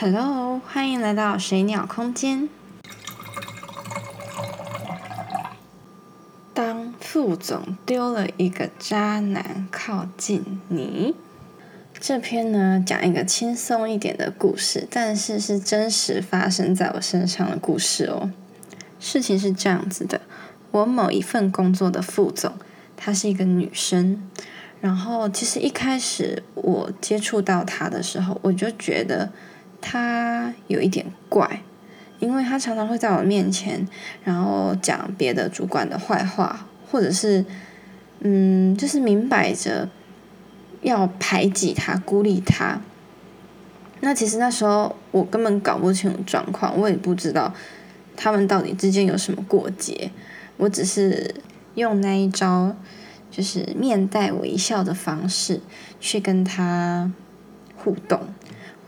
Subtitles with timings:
[0.00, 2.48] Hello，欢迎来到水鸟空间。
[6.54, 11.16] 当副总丢了一个渣男靠近你，
[11.98, 18.30] 这篇呢讲一个轻松一点的故事，但是是真实发生在我身上的故事哦。
[19.00, 20.20] 事情是这样子的，
[20.70, 22.52] 我某一份工作的副总，
[22.96, 24.22] 她是一个女生。
[24.80, 29.32] 然后其实一开始我接触到她的时候，我就觉得。
[29.80, 31.62] 他有一点怪，
[32.18, 33.86] 因为他常常会在我面前，
[34.24, 37.44] 然后讲别的主管的坏话，或者是，
[38.20, 39.88] 嗯，就是明摆着
[40.82, 42.80] 要排挤他、孤立他。
[44.00, 47.52] 那其实那时候我根本搞不清楚状况，我也不知道
[48.16, 50.10] 他们到底之间有什么过节。
[50.56, 51.34] 我只是
[51.74, 52.76] 用那一招，
[53.30, 55.60] 就是面带微笑的方式
[56.00, 57.12] 去跟他
[57.76, 58.20] 互动。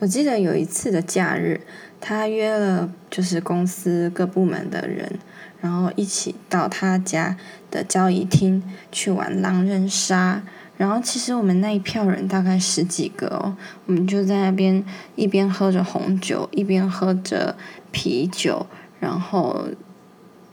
[0.00, 1.60] 我记得有一次的假日，
[2.00, 5.18] 他约了就是公司各部门的人，
[5.60, 7.37] 然后一起到他家
[7.70, 10.42] 的交易厅去玩狼人杀。
[10.79, 14.82] 然后其实我们那一票人大概十几个哦，我们就在那边
[15.16, 17.54] 一边喝着红酒，一边喝着
[17.92, 18.66] 啤酒，
[19.01, 19.66] 然后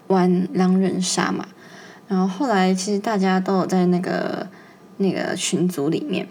[0.08, 1.48] 玩狼人杀嘛。
[2.10, 4.50] 然后后来其实大家都有在那个
[4.98, 6.28] 那个群组里面，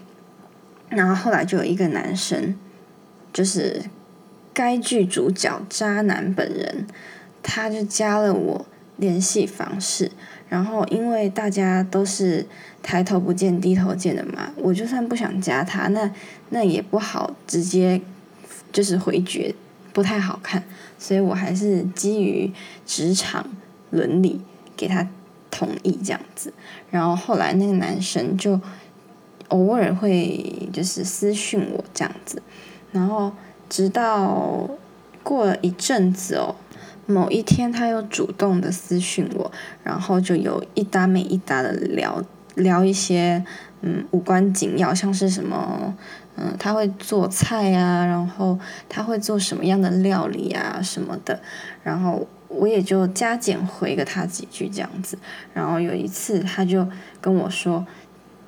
[0.91, 2.55] 然后后来就有一个男生。
[3.37, 3.83] 就是
[4.55, 6.87] 该剧主角渣男本人，
[7.43, 8.65] 他就加了我
[8.97, 10.11] 联系方式，
[10.49, 12.47] 然后因为大家都是
[12.83, 16.11] 抬头不见低头见的嘛，我就算不想加他，那
[16.49, 18.01] 那也不好直接
[18.73, 19.55] 就是回绝，
[19.93, 20.65] 不太好看，
[20.99, 22.51] 所以我还是基于
[22.87, 23.47] 职场
[23.91, 24.41] 伦理
[24.75, 25.07] 给他
[25.51, 26.51] 同意这样子，
[26.91, 28.59] 然后后来那个男生就
[29.49, 32.41] 偶尔会就是私讯我这样子。
[32.93, 33.33] 然后，
[33.69, 34.69] 直到
[35.23, 36.55] 过了一阵子哦，
[37.07, 39.51] 某一天他又主动的私讯我，
[39.83, 42.23] 然后就有一搭没一搭的聊
[42.55, 43.45] 聊一些
[43.83, 45.95] 嗯无关紧要，像是什么
[46.37, 48.59] 嗯他会做菜啊，然后
[48.89, 51.41] 他会做什么样的料理啊什么的，
[51.83, 55.19] 然后我也就加减回个他几句这样子。
[55.53, 56.87] 然后有一次他就
[57.21, 57.85] 跟我说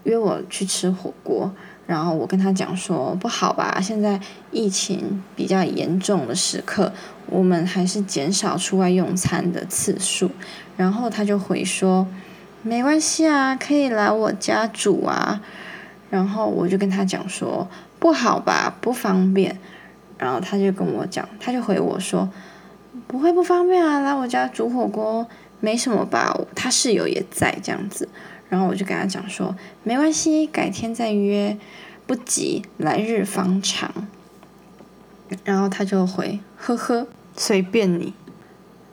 [0.04, 1.50] 约我去吃火锅。
[1.86, 4.20] 然后我跟他讲说不好吧，现在
[4.50, 6.92] 疫情比较严重的时刻，
[7.26, 10.30] 我们还是减少出外用餐的次数。
[10.76, 12.06] 然后他就回说，
[12.62, 15.40] 没关系啊，可以来我家煮啊。
[16.10, 17.66] 然后我就跟他讲说
[17.98, 19.58] 不好吧，不方便。
[20.18, 22.28] 然后他就跟我讲，他就回我说
[23.06, 25.26] 不会不方便啊，来我家煮火锅
[25.60, 28.06] 没什么吧，他室友也在这样子。
[28.48, 31.56] 然后我就跟他讲说，没关系，改天再约，
[32.06, 33.92] 不急，来日方长。
[35.44, 37.06] 然后他就回，呵呵，
[37.36, 38.14] 随便你。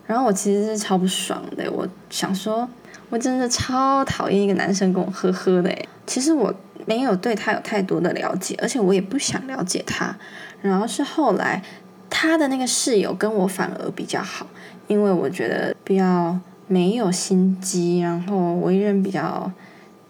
[0.06, 2.68] 然后我其实是超不爽的，我想说，
[3.08, 5.74] 我真的超讨厌一个男生跟我呵呵的。
[6.06, 10.14] 其实我没有对他有太多的了解，而且我也不想了解他。
[10.60, 11.62] 然后是后来
[12.10, 14.46] 他的那个室友跟我反而比较好，
[14.86, 16.38] 因为我觉得比较。
[16.68, 19.52] 没有心机，然后为人比较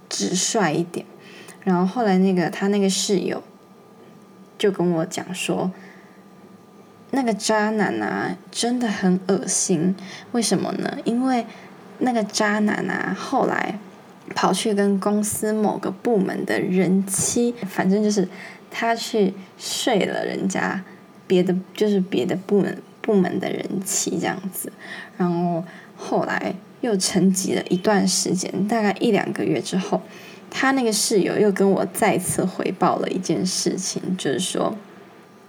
[0.08, 1.04] 直率一点。
[1.64, 3.42] 然后后来那个他那个室友
[4.56, 5.70] 就跟我讲说，
[7.10, 9.94] 那个渣男啊真的很恶心。
[10.32, 10.98] 为什么呢？
[11.04, 11.44] 因为
[11.98, 13.78] 那个渣男啊后来
[14.34, 18.28] 跑去跟公司某个部门的人妻，反正就是
[18.70, 20.84] 他去睡了人家
[21.26, 24.70] 别的就是别的部门部门的人妻这样子，
[25.16, 25.64] 然后。
[25.98, 30.02] 后来又沉寂了一段时间，大概一两个月之后，
[30.50, 34.76] 他那个室友又跟我再次回报了一件事情，就是说，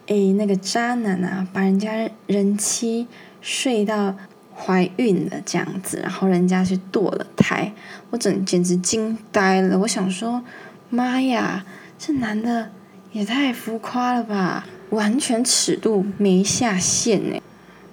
[0.07, 3.07] 哎，那个渣男啊，把人家人妻
[3.41, 4.15] 睡到
[4.55, 7.73] 怀孕了这样子，然后人家去堕了胎，
[8.11, 9.77] 我整简直惊呆了。
[9.79, 10.41] 我想说，
[10.89, 11.65] 妈呀，
[11.99, 12.71] 这男的
[13.11, 17.41] 也太浮夸了吧，完全尺度没下限哎。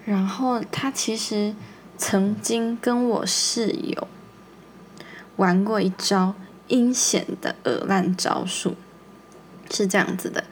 [0.05, 1.55] 然后他其实。
[1.97, 4.09] 曾经跟我室友
[5.37, 6.35] 玩过一招
[6.67, 8.75] 阴险的恶烂招数，
[9.71, 10.43] 是这样子的。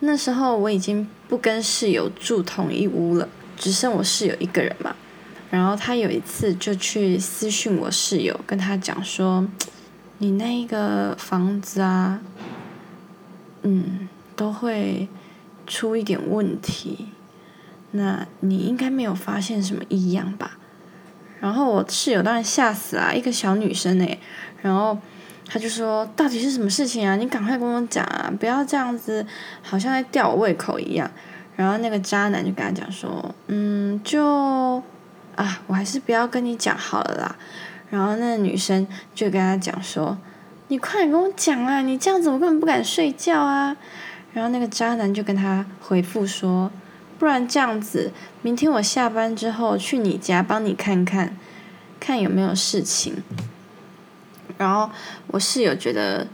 [0.00, 4.96] 那时候我已经不跟室友住同一屋了，只剩我室友一个人嘛。
[5.48, 9.46] 然后他有一次就去私讯我室友，跟他讲说
[10.18, 12.20] ：“你那个房子啊，
[13.62, 15.08] 嗯，都会
[15.68, 17.10] 出一点问题。
[17.92, 20.58] 那你应该没有发现什么异样吧？”
[21.40, 24.18] 然后我室友当然吓死了，一个小女生哎，
[24.60, 24.98] 然后
[25.48, 27.16] 他就说：“到底是什么事情啊？
[27.16, 29.26] 你赶快跟我讲啊，不要这样子，
[29.62, 31.10] 好像在吊我胃口一样。”
[31.56, 34.82] 然后那个渣男就跟他讲说：“嗯，就
[35.36, 37.36] 啊，我还是不要跟你讲好了啦。”
[37.90, 40.16] 然后那个女生就跟他讲说
[40.68, 43.76] ：“你快点跟我讲啊，你这样子我根本不敢睡觉啊。”
[44.32, 46.70] 然后那个渣男就跟他回复说
[47.20, 51.36] ：“不然这样子，明天我下班之后去你家帮你看看，
[52.00, 53.22] 看有没有事情。”
[54.56, 54.90] 然后
[55.26, 56.26] 我室友觉得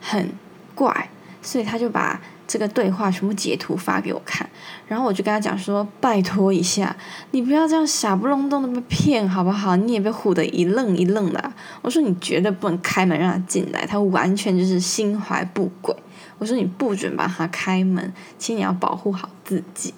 [0.00, 0.32] 很
[0.74, 1.10] 怪，
[1.42, 4.48] 所以他就把这个对话全部截图发给我看。
[4.88, 6.96] 然后我就跟他讲说：“拜托一下，
[7.32, 9.76] 你不要这样傻不隆咚的被骗好不好？
[9.76, 11.52] 你也被唬得一愣一愣的。”
[11.82, 15.94] 我说：“你绝对不能开门让他进来，他完全就是心怀不轨。”
[16.38, 19.92] 我说：“你不准把他开门，请你要保护好自己。”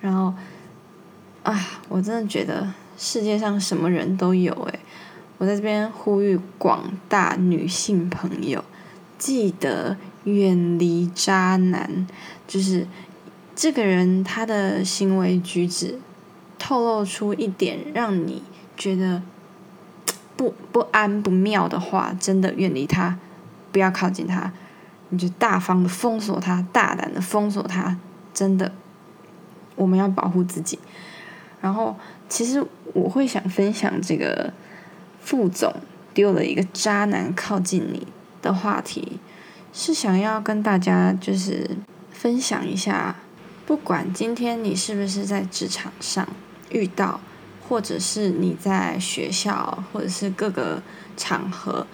[0.00, 0.34] 然后，
[1.42, 4.80] 啊，我真的觉得世界上什么人都有诶。
[5.38, 8.64] 我在这边呼吁广大女性朋友，
[9.18, 12.06] 记得远离渣男。
[12.46, 12.86] 就是
[13.54, 15.98] 这个人他的行为举止
[16.58, 18.42] 透露出一点让你
[18.76, 19.20] 觉得
[20.36, 23.18] 不不安不妙的话，真的远离他，
[23.72, 24.52] 不要靠近他。
[25.08, 27.98] 你就大方的封锁他，大胆的封锁他。
[28.32, 28.72] 真的，
[29.76, 30.78] 我们要保护自己。
[31.60, 31.96] 然后，
[32.28, 34.52] 其实我会想分享这个。
[35.18, 35.74] 副总
[36.14, 38.06] 丢了一个渣男靠近你
[38.40, 39.18] 的话题，
[39.72, 41.68] 是想要跟大家就是
[42.12, 43.16] 分享一下，
[43.66, 46.28] 不管今天你是不是在职场上
[46.70, 47.18] 遇到，
[47.68, 50.80] 或者是你在学校或者是各个
[51.16, 51.84] 场合，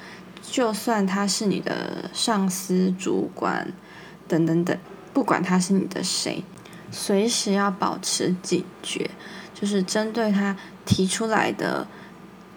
[0.43, 3.73] 就算他是你的上司、主管
[4.29, 4.76] 等等等，
[5.14, 6.44] 不管他是你的谁，
[6.93, 9.11] 随时要保持警觉，
[9.53, 11.89] 就是针对他提出来的。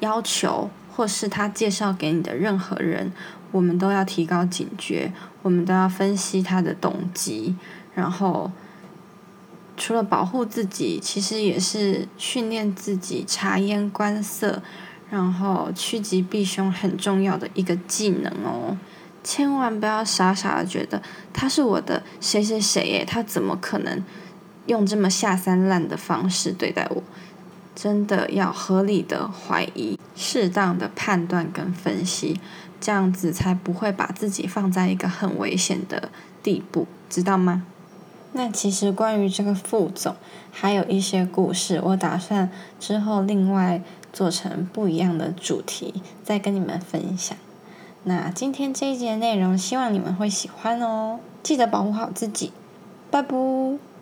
[0.01, 3.13] 要求，或是他介绍给你的任何人，
[3.51, 7.55] 我们都要提高警觉，我们都要分析他的动机，
[7.95, 8.51] 然后
[9.77, 14.61] 除了保护自己，其实也是训练自己察言观色，
[15.09, 18.77] 然后趋吉避凶很重要的一个技能哦。
[19.23, 21.01] 千万不要傻傻的觉得
[21.33, 24.03] 他是我的谁谁谁耶，他怎么可能
[24.67, 27.03] 用这么下三滥的方式对待我？
[27.75, 32.39] 真的要合理的怀疑，适当的判断跟分析，
[32.79, 36.09] 这样子才不会把自己放在一个很危险的
[36.41, 37.63] 地步，知道吗？
[38.31, 40.15] 那其实关于这个副总，
[40.51, 43.81] 还有一些故事，我打算之后另外
[44.13, 47.37] 做成不一样的主题，再跟你们分享。
[48.03, 52.53] 那今天这一节内容，希望你们会喜欢哦，记得保护好自己，
[53.11, 53.94] 拜拜。